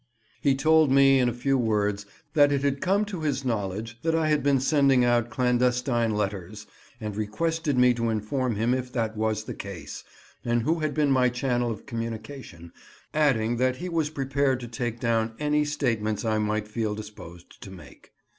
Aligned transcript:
He 0.41 0.55
told 0.55 0.89
me, 0.89 1.19
in 1.19 1.29
a 1.29 1.31
few 1.31 1.59
words, 1.59 2.07
that 2.33 2.51
it 2.51 2.63
had 2.63 2.81
come 2.81 3.05
to 3.05 3.21
his 3.21 3.45
knowledge 3.45 3.99
that 4.01 4.15
I 4.15 4.29
had 4.29 4.41
been 4.41 4.59
sending 4.59 5.05
out 5.05 5.29
clandestine 5.29 6.15
letters, 6.15 6.65
and 6.99 7.15
requested 7.15 7.77
me 7.77 7.93
to 7.93 8.09
inform 8.09 8.55
him 8.55 8.73
if 8.73 8.91
that 8.93 9.15
was 9.15 9.43
the 9.43 9.53
case, 9.53 10.03
and 10.43 10.63
who 10.63 10.79
had 10.79 10.95
been 10.95 11.11
my 11.11 11.29
channel 11.29 11.69
of 11.69 11.85
communication, 11.85 12.73
adding 13.13 13.57
that 13.57 13.75
he 13.75 13.89
was 13.89 14.09
prepared 14.09 14.59
to 14.61 14.67
take 14.67 14.99
down 14.99 15.33
any 15.37 15.63
statements 15.63 16.25
I 16.25 16.39
might 16.39 16.67
feel 16.67 16.95
disposed 16.95 17.61
to 17.61 17.69
make. 17.69 18.11